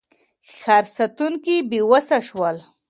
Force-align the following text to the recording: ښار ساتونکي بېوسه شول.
ښار 0.59 0.85
ساتونکي 0.95 1.55
بېوسه 1.69 2.17
شول. 2.27 2.57